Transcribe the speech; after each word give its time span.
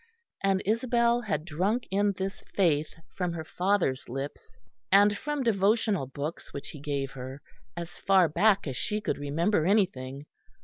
And 0.43 0.63
Isabel 0.65 1.21
had 1.21 1.45
drunk 1.45 1.87
in 1.91 2.13
this 2.13 2.43
faith 2.55 2.95
from 3.15 3.33
her 3.33 3.43
father's 3.43 4.09
lips, 4.09 4.57
and 4.91 5.15
from 5.15 5.43
devotional 5.43 6.07
books 6.07 6.51
which 6.51 6.69
he 6.69 6.79
gave 6.79 7.11
her, 7.11 7.39
as 7.77 7.99
far 7.99 8.27
back 8.27 8.65
as 8.65 8.75
she 8.75 8.99
could 8.99 9.19
remember 9.19 9.67
anything. 9.67 10.25